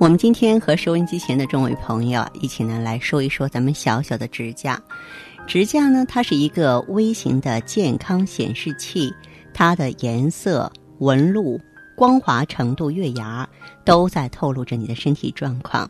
[0.00, 4.82] 我们今天和收音机前的众位朋友一起呢来说一说咱们小小的指甲。
[5.46, 9.12] 指甲呢，它是一个微型的健康显示器，
[9.52, 11.60] 它的颜色、纹路、
[11.94, 13.46] 光滑程度、月牙
[13.84, 15.86] 都在透露着你的身体状况。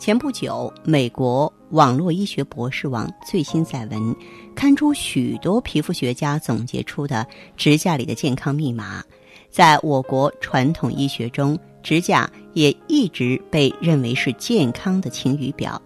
[0.00, 4.16] 前不久，美国网络医学博士网最新载文
[4.54, 7.26] 刊出许多皮肤学家总结出的
[7.56, 9.02] 指甲里的健康密码。
[9.50, 15.80] 在我国传统医学中，指甲也一直被认为是健康的晴雨表。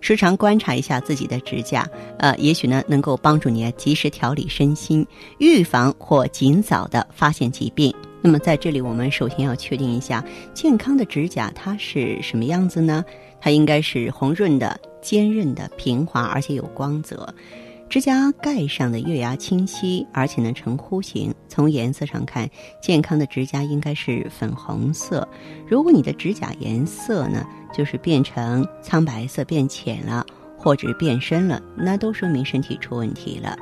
[0.00, 1.88] 时常观察一下自己的指甲，
[2.18, 5.04] 呃，也许呢能够帮助你及时调理身心，
[5.38, 7.92] 预防或尽早的发现疾病。
[8.20, 13.04] 那么在这里，我们首先要确定一下健康的指甲它是什么样子呢？
[13.40, 17.32] 它应该是红润的、坚韧的、平滑，而且有光泽。
[17.88, 21.32] 指甲盖上的月牙清晰，而且呢呈弧形。
[21.46, 22.50] 从颜色上看，
[22.82, 25.26] 健康的指甲应该是粉红色。
[25.68, 30.26] 如果你的指甲颜色呢，就是变成苍白色、变浅了，
[30.58, 33.56] 或者变深了，那都说明身体出问题了。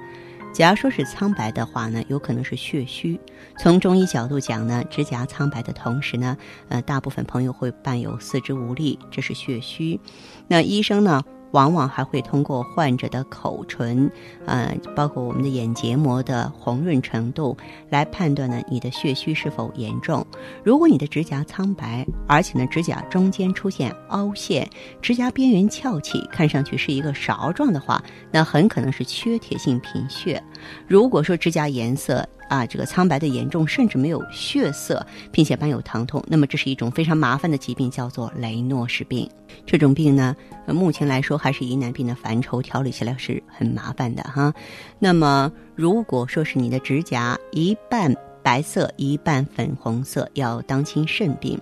[0.54, 3.20] 假如说是苍白的话呢，有可能是血虚。
[3.58, 6.34] 从中医角度讲呢，指甲苍白的同时呢，
[6.68, 10.00] 呃，大部分朋友会伴有四肢无力，这是血虚。
[10.48, 11.22] 那医生呢？
[11.54, 14.10] 往往还会通过患者的口唇，
[14.44, 17.56] 呃，包括我们的眼结膜的红润程度，
[17.88, 20.26] 来判断呢你的血虚是否严重。
[20.64, 24.68] 如果你的指甲苍白，而且呢指甲中间出现凹陷，
[25.00, 30.42] 指甲边缘翘起，看上去是一个勺状的话，那很可能是缺铁性贫血。
[30.88, 39.28] 如果说指甲颜色，啊，这个苍白的严重，甚至没有血色，并且伴有疼痛，那么这是一种非常麻烦的疾病，叫做雷诺氏病。
[39.66, 40.34] 这种病呢，
[40.66, 44.52] 目前来说还是疑难病的范畴，调理起来是很麻烦的哈。
[44.98, 51.58] 那么，如果说是你的指甲一半白色，一半粉红色，要当心肾病。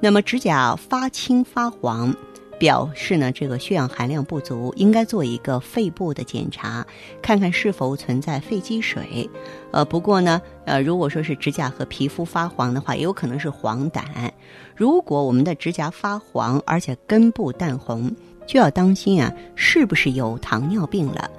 [0.00, 2.14] 那么，指甲发青发黄。
[2.58, 6.84] 表示呢，这个血氧含量不足，应该做一个肺部的检查，
[7.22, 9.28] 看看是否存在肺积水。
[9.70, 14.02] 呃，不过呢，呃，如果说是指甲和皮肤发黄的话，也有可能是黄疸。
[14.74, 18.14] 如果我们的指甲发黄，而且根部淡红，
[18.46, 21.30] 就要当心啊，是不是有糖尿病了？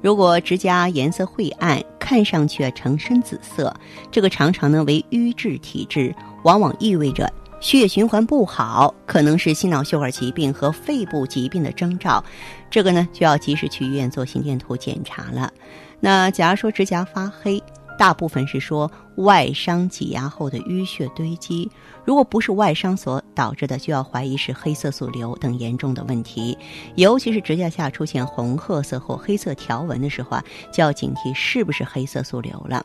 [0.00, 3.74] 如果指甲颜色晦暗，看上去呈深紫色，
[4.12, 6.14] 这个常常呢为瘀滞体质，
[6.44, 7.28] 往往意味着。
[7.60, 12.22] 血液循环不好，可能是心脑血管疾病和肺部疾病的征兆，
[12.70, 15.52] 这个呢就要及时去医院做心电图检查了。
[16.00, 17.62] 那假如说指甲发黑，
[17.98, 21.68] 大部分是说外伤挤压后的淤血堆积，
[22.04, 26.56] 如果不是外伤所导致的，就要怀疑是黑色素瘤等严重的问题。
[26.94, 32.84] 尤其是指甲下出现红褐色或黑色条纹的时候啊，就要警惕是不是黑色素瘤了。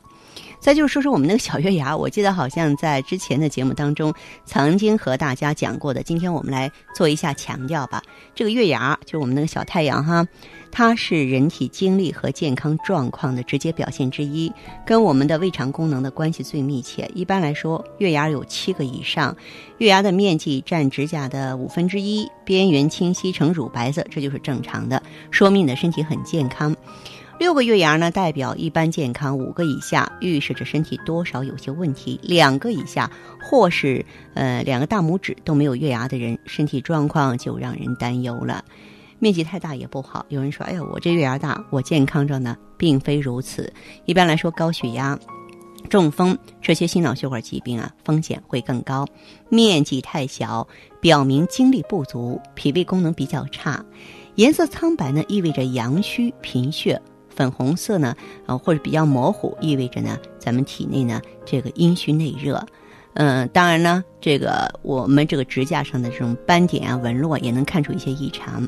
[0.59, 4.11] 再就是说说我们那个小月牙，我记得好像在之前的节目当中
[4.45, 6.01] 曾经和大家讲过的。
[6.01, 8.01] 今天我们来做一下强调吧。
[8.33, 10.25] 这个月牙就是我们那个小太阳哈，
[10.71, 14.51] 它是人体精力和健康状况的直接表现之一，
[14.85, 17.11] 跟我们的胃肠功能的关关系最密切。
[17.13, 19.35] 一般来说，月牙有七个以上，
[19.79, 26.73] 月牙的面积占指甲的五分之一，边缘清晰呈乳白色，这就是正常的，说明你的身体很健康。
[27.39, 33.11] 六个月牙呢，代表一般健康；五个以下，预示着身体多少有些问题；两个以下，
[33.41, 38.63] 或是呃两个大拇指都没有月牙的人，身体状况就让人担忧了。
[39.19, 40.25] 面积太大也不好。
[40.29, 43.71] 有人说：“哎呀，我这月牙大，我健康着呢。”并非如此。
[44.03, 45.17] 一般来说，高血压、
[45.89, 49.05] 中风这些心脑血管疾病啊，风险会更高。
[49.49, 50.67] 面积太小，
[50.99, 53.83] 表明精力不足，脾胃功能比较差。
[54.35, 56.99] 颜色苍白呢，意味着阳虚贫血。
[57.29, 58.15] 粉红色呢，
[58.45, 62.63] 呃，或者比较模糊，意味着呢，咱们体内呢这个阴虚内热。
[63.15, 68.67] 嗯，当然呢，这个我们这个指甲上的这种斑点啊、纹络也能看出一些异常。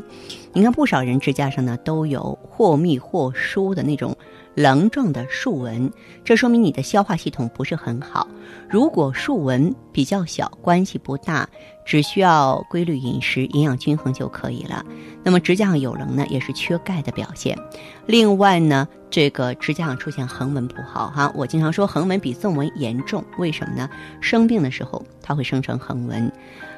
[0.54, 4.16] 你看，不少人指甲上呢都有或密或疏的那种。
[4.56, 5.92] 棱状的竖纹，
[6.24, 8.28] 这说明你的消化系统不是很好。
[8.70, 11.48] 如果竖纹比较小，关系不大，
[11.86, 14.84] 只需要规律饮食、营养均衡就可以了。
[15.24, 17.58] 那么指甲上有棱呢，也是缺钙的表现。
[18.06, 21.32] 另外呢，这个指甲上出现横纹不好哈。
[21.36, 23.90] 我经常说横纹比纵纹严重，为什么呢？
[24.22, 26.32] 生病的时候它会生成横纹，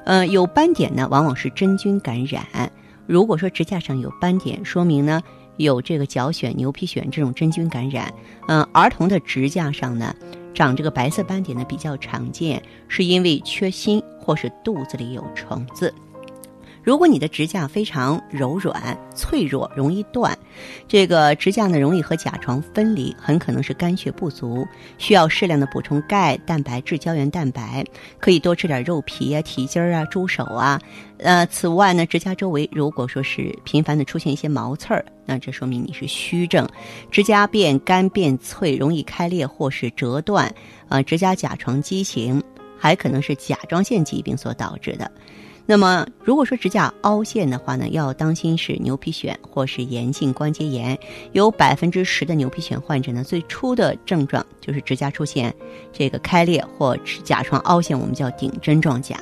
[0.06, 2.72] 呃，有斑点呢，往往是真菌感染。
[3.06, 5.22] 如果说指甲上有斑点，说明呢
[5.58, 8.14] 有这个脚癣、牛皮癣这种真菌感染。
[8.48, 10.16] 嗯，儿童的指甲上呢
[10.54, 15.94] 长这个白色斑点呢比较常见，是因为缺锌或是肚子里有虫子。
[16.88, 20.34] 如果你的指甲非常柔软、脆弱，容易断，
[20.88, 24.66] 这个指甲呢容易和甲床分离，很可能是肝血不足，
[24.98, 27.84] 需要适量的补充钙、蛋白质、胶原蛋白，
[28.22, 30.82] 可以多吃点肉皮啊、蹄筋儿啊、猪手啊。
[31.18, 36.66] 呃，此外呢，指甲周围如果说是频繁的出现一些毛刺儿，那这说明你是虚症，
[37.12, 40.50] 指甲变干变脆，容易开裂或是折断，
[40.88, 42.42] 啊，指甲甲床畸形，
[42.80, 45.12] 还可能是甲状腺疾病所导致的。
[45.70, 50.98] 那么，如果说指甲凹陷的话呢，要当心是牛皮癣或是炎性关节炎。
[51.34, 55.54] 有百分之十的牛皮癣患者呢，最初的症状就是指甲出现
[55.92, 59.18] 这个开裂或甲床凹陷，我们叫顶针状甲。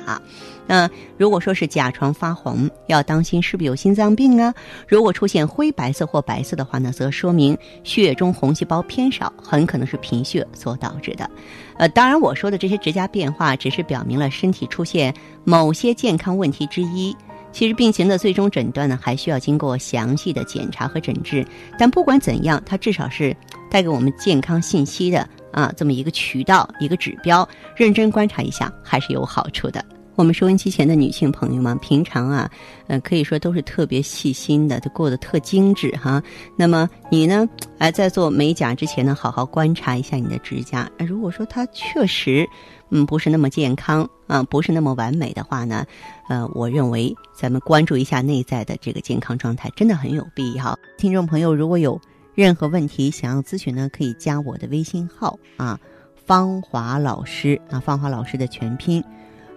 [0.68, 4.54] 那如果说是甲床发红，要当心是不是有心脏病啊？
[4.86, 11.28] 如果出现灰白色或白色的话呢，则说明血液中红细胞偏少，很可能是贫血所导致的。
[11.76, 15.14] 呃，当然我说的这些指甲变化，只是表明了身体出现
[15.44, 17.16] 某些健康问题之一。
[17.52, 21.46] 其实病情的最终诊断呢，还需要经过详细的检查和诊治。
[21.78, 23.34] 但不管怎样，它至少是
[23.70, 29.82] 带给我们健康信息的啊，这么一个渠道、一个指标，认真观察一下还是有好处的。
[30.16, 32.50] 我们收音机前的女性朋友们，平常啊，
[32.86, 36.22] 呃，可以说都是特别细心的，都过得特精致哈。
[36.56, 37.46] 那么你呢，
[37.76, 40.90] 哎，在做美甲之前呢，好好观察一下你的指甲。
[40.98, 42.48] 如果说它确实，
[42.88, 45.84] 嗯，不是那么健康啊，不是那么完美的话呢，
[46.30, 50.74] 呃，我认为咱们关注一下内在的这个健康状态，真的很有必要。
[50.96, 52.00] 听众朋友，如果有
[52.34, 55.78] 任何问题想要咨询呢，可以加我的微信号啊，
[56.14, 59.04] 芳华老师啊，芳华老师的全拼。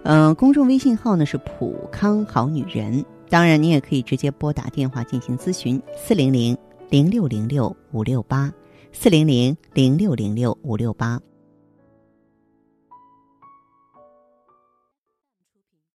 [0.02, 3.04] 嗯，公众微信号呢是普康好女人。
[3.28, 6.56] 当然，你也可以直接拨打电话进行咨询：四零零
[6.88, 8.52] 零六零六五六八，
[8.92, 11.20] 四零零零六零六五六八。